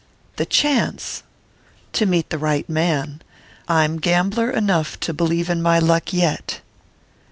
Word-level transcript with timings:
"The 0.37 0.47
chance?" 0.47 1.21
"To 1.93 2.07
meet 2.07 2.31
the 2.31 2.39
right 2.39 2.67
man. 2.67 3.21
I'm 3.67 3.97
gambler 3.99 4.49
enough 4.49 4.99
to 5.01 5.13
believe 5.13 5.47
in 5.47 5.61
my 5.61 5.77
luck 5.77 6.11
yet!" 6.11 6.61